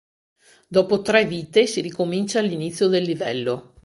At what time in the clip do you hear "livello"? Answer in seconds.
3.03-3.75